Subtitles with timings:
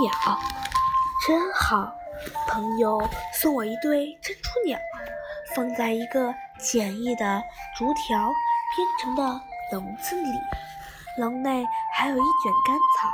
[0.00, 0.38] 鸟，
[1.26, 1.92] 真好！
[2.48, 3.00] 朋友
[3.32, 4.78] 送我一对珍珠鸟，
[5.54, 7.42] 放在一个简易的
[7.76, 8.18] 竹条
[8.76, 9.22] 编成的
[9.72, 10.28] 笼子里，
[11.18, 13.08] 笼内还有一卷干草，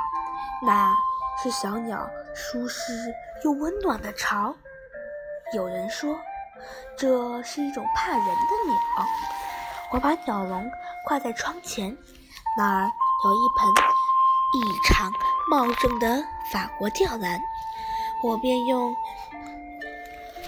[0.61, 0.93] 那
[1.41, 3.13] 是小鸟舒适
[3.43, 4.53] 又温暖的巢。
[5.53, 6.17] 有人说，
[6.97, 8.31] 这是一种怕人的
[8.65, 8.75] 鸟。
[9.91, 10.69] 我把鸟笼
[11.05, 11.95] 挂在窗前，
[12.57, 12.91] 那儿
[13.23, 13.69] 有一盆
[14.53, 15.11] 异常
[15.49, 17.39] 茂盛的法国吊兰，
[18.21, 18.93] 我便用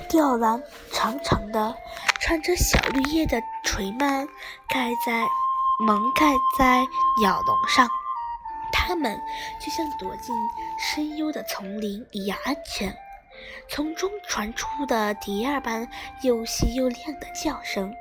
[0.10, 1.74] 吊兰长长的、
[2.20, 4.28] 穿着小绿叶的垂蔓
[4.68, 5.26] 盖在
[5.80, 6.86] 蒙盖在
[7.22, 7.88] 鸟笼上，
[8.74, 9.18] 它们
[9.62, 10.36] 就像躲进
[10.78, 12.94] 深幽的丛林一样安全。
[13.70, 15.88] 从中传出的蝶儿般
[16.24, 17.96] 又细又亮的叫声，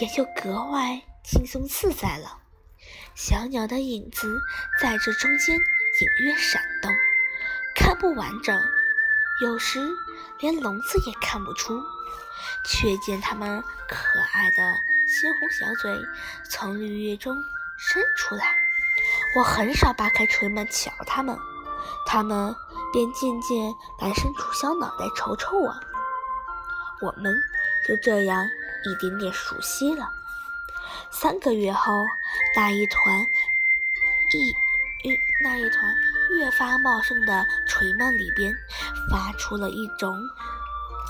[0.00, 2.38] 也就格外轻松自在了。
[3.16, 4.28] 小鸟的影子
[4.80, 5.58] 在这中间
[6.00, 6.94] 隐约闪动，
[7.74, 8.60] 看不完整，
[9.40, 9.80] 有时
[10.40, 11.82] 连笼子也看不出，
[12.64, 14.56] 却见它们可爱的
[15.06, 15.98] 鲜红小嘴
[16.50, 17.36] 从绿叶中
[17.78, 18.56] 伸出来。
[19.36, 21.38] 我很少扒开垂蔓瞧它们，
[22.06, 22.54] 它们。
[22.92, 25.74] 便渐渐来伸出小脑袋瞅瞅我，
[27.02, 27.36] 我们
[27.86, 28.48] 就这样
[28.84, 30.08] 一点点熟悉了。
[31.10, 32.06] 三个月后，
[32.54, 33.26] 那一团
[34.32, 34.54] 一
[35.38, 35.94] 那一团
[36.30, 38.54] 越发茂盛的垂蔓里边，
[39.10, 40.18] 发出了一种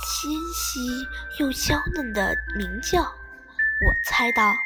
[0.05, 1.07] 纤细
[1.39, 3.03] 又娇嫩的鸣叫。
[3.03, 4.57] 我猜到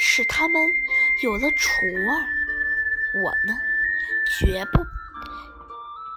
[0.00, 0.62] 是它们
[1.22, 2.26] 有了雏儿。
[3.22, 3.58] 我呢，
[4.38, 4.84] 绝不。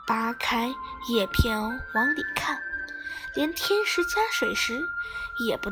[0.07, 0.73] 扒开
[1.07, 1.57] 叶片
[1.93, 2.61] 往里看，
[3.33, 4.81] 连天时加水时
[5.45, 5.71] 也不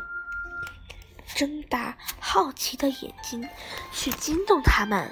[1.36, 3.47] 睁大好奇的眼睛
[3.92, 5.11] 去惊动它们。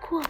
[0.00, 0.22] 过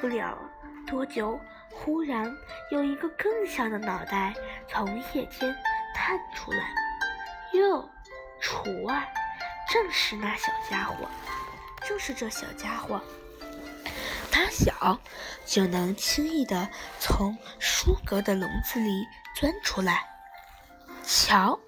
[0.00, 0.38] 不了
[0.86, 2.30] 多久，忽然
[2.70, 4.34] 有一个更小的脑袋
[4.68, 5.54] 从叶间
[5.94, 6.68] 探出来。
[7.52, 7.88] 哟，
[8.40, 9.02] 雏儿，
[9.72, 11.08] 正是那小家伙，
[11.88, 13.00] 正是这小家伙。
[14.30, 15.00] 他小，
[15.46, 20.04] 就能轻易地从书阁的笼子里钻出来。
[21.02, 21.58] 瞧，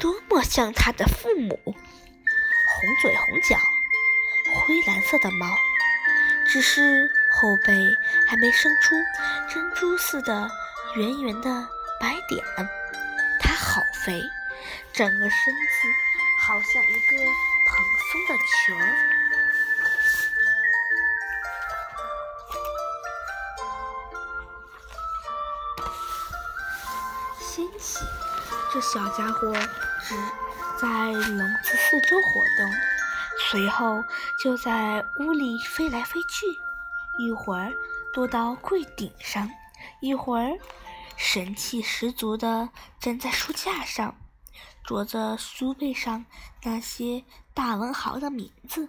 [0.00, 1.60] 多么像他的父母！
[1.64, 1.74] 红
[3.02, 3.56] 嘴红脚，
[4.54, 5.46] 灰蓝色的毛，
[6.50, 7.10] 只是
[7.40, 8.96] 后背还没生出
[9.48, 10.50] 珍珠似的
[10.96, 11.68] 圆圆的
[12.00, 12.44] 白点。
[13.38, 14.20] 它好肥，
[14.92, 15.70] 整个身子
[16.44, 17.16] 好像一个
[17.64, 17.76] 蓬
[18.10, 18.82] 松的球儿。
[27.38, 28.04] 欣喜，
[28.72, 29.52] 这小家伙
[30.02, 30.16] 只
[30.80, 32.72] 在笼子四周活动，
[33.48, 34.02] 随后
[34.42, 36.60] 就在屋里飞来飞去，
[37.18, 37.72] 一会儿
[38.14, 39.50] 躲到柜顶上，
[40.00, 40.58] 一会儿
[41.16, 42.68] 神气十足地
[43.00, 44.16] 站在书架上，
[44.84, 46.24] 啄着书背上
[46.62, 48.88] 那些大文豪的名字，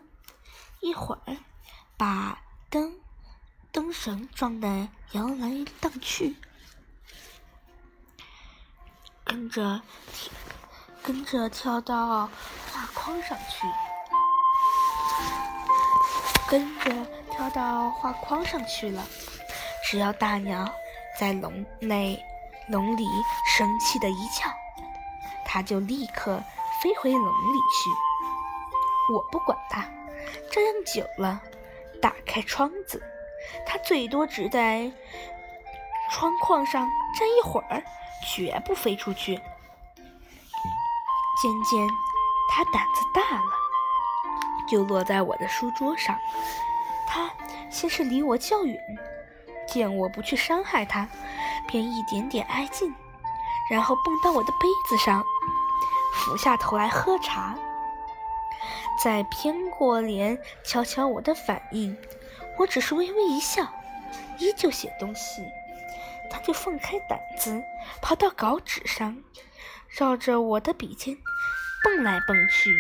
[0.79, 1.37] 一会儿
[1.97, 2.99] 把灯
[3.71, 6.35] 灯绳撞得摇来荡去。
[9.23, 9.81] 跟着
[10.13, 10.31] 跳，
[11.03, 12.29] 跟着跳到
[12.71, 13.67] 画框上去，
[16.49, 17.18] 跟着
[17.49, 19.05] 到画框上去了。
[19.89, 20.69] 只要大鸟
[21.19, 22.23] 在笼内
[22.67, 23.07] 笼里
[23.57, 24.49] 生气的一叫，
[25.45, 26.41] 它就立刻
[26.81, 27.89] 飞回笼里去。
[29.13, 29.83] 我不管它，
[30.51, 31.41] 这样久了，
[32.01, 33.01] 打开窗子，
[33.65, 34.91] 它最多只在
[36.11, 36.87] 窗框上
[37.17, 37.83] 站一会儿。
[38.35, 39.33] 绝不飞出去。
[41.41, 41.87] 渐渐，
[42.51, 43.51] 它胆子大了，
[44.67, 46.17] 就落在我的书桌上。
[47.07, 47.31] 它
[47.69, 48.77] 先是离我较远，
[49.67, 51.07] 见我不去伤害它，
[51.67, 52.93] 便一点点挨近，
[53.71, 55.23] 然后蹦到我的杯子上，
[56.15, 57.55] 俯下头来喝茶。
[59.01, 61.95] 再偏过脸瞧瞧我的反应，
[62.57, 63.65] 我只是微微一笑，
[64.39, 65.45] 依旧写东西。
[66.31, 67.63] 他就放开胆子，
[68.01, 69.17] 跑到稿纸上，
[69.87, 71.17] 绕着我的笔尖
[71.83, 72.75] 蹦来蹦去，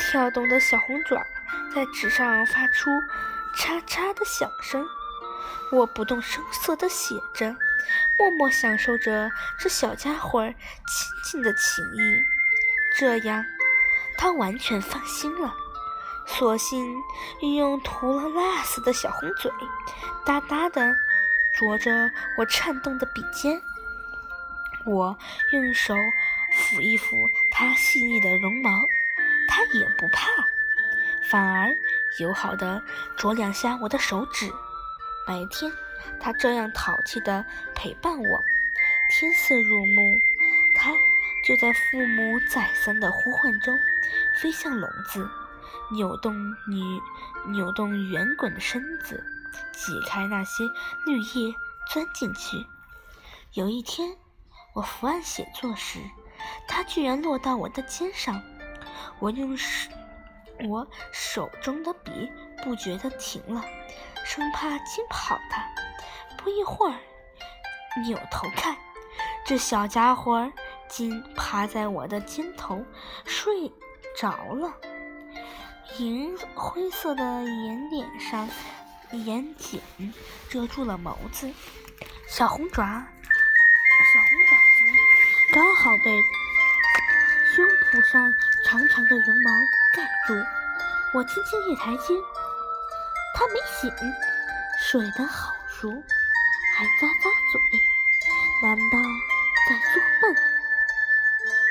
[0.00, 1.22] 跳动的小红爪
[1.74, 2.90] 在纸上发出
[3.56, 4.86] “嚓嚓”的响声。
[5.72, 7.56] 我不动声色地写着，
[8.18, 10.54] 默默享受着这小家伙亲
[11.24, 12.22] 近的情谊。
[12.96, 13.44] 这样，
[14.16, 15.52] 他完全放心了，
[16.26, 16.96] 索性
[17.40, 19.50] 运用涂了蜡似的小红嘴，
[20.24, 20.94] 哒哒的。
[21.58, 23.58] 啄着我颤动的笔尖，
[24.84, 25.16] 我
[25.52, 25.94] 用手
[26.52, 28.70] 抚一抚它细腻的绒毛，
[29.48, 30.28] 它也不怕，
[31.30, 31.74] 反而
[32.18, 32.82] 友好的
[33.16, 34.52] 啄两下我的手指。
[35.26, 35.72] 白天
[36.20, 38.42] 它这样淘气地陪伴我。
[39.08, 40.20] 天色入暮，
[40.74, 40.92] 它
[41.44, 43.76] 就在父母再三的呼唤中
[44.40, 45.28] 飞向笼子，
[45.92, 46.34] 扭动
[46.68, 47.00] 女
[47.48, 49.24] 扭动圆滚的身子，
[49.72, 50.64] 挤开那些
[51.06, 51.54] 绿叶，
[51.88, 52.66] 钻进去。
[53.52, 54.16] 有一天，
[54.74, 56.00] 我伏案写作时，
[56.66, 58.42] 它居然落到我的肩上。
[59.18, 59.90] 我用手，
[60.64, 62.30] 我手中的笔
[62.62, 63.64] 不觉得停了，
[64.24, 65.62] 生怕惊跑它。
[66.36, 66.98] 不一会儿，
[68.04, 68.76] 扭头看，
[69.44, 70.52] 这小家伙
[70.88, 72.84] 竟趴在我的肩头
[73.24, 73.72] 睡
[74.16, 74.72] 着了，
[75.98, 78.48] 银灰色的眼脸上
[79.12, 79.80] 眼睑
[80.48, 81.52] 遮住了眸子，
[82.28, 86.22] 小红爪，小红爪子刚好被
[87.56, 88.34] 胸脯上
[88.66, 89.50] 长长的绒毛
[89.94, 90.34] 盖住。
[91.14, 92.14] 我轻轻一抬肩，
[93.34, 93.90] 他没醒，
[94.78, 95.90] 睡得好熟。
[96.76, 97.58] 还咂咂嘴，
[98.62, 98.98] 难道
[99.66, 100.36] 在做梦？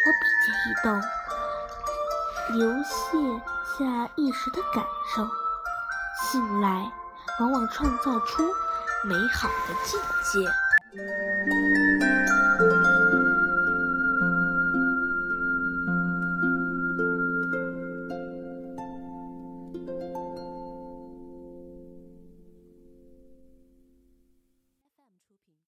[0.08, 0.88] 我笔尖一动，
[2.58, 3.40] 流泻
[3.78, 4.84] 下一时的感
[5.16, 5.30] 受。
[6.32, 6.92] 醒来，
[7.40, 8.44] 往往创造出
[9.04, 10.50] 美好的境界。